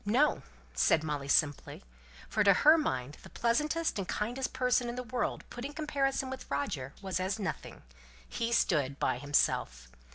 [0.03, 0.41] "No!"
[0.73, 1.83] said Molly, simply;
[2.27, 6.27] for to her mind the pleasantest and kindest person in the world put in comparison
[6.31, 7.83] with Roger was as nothing;
[8.27, 9.89] he stood by himself.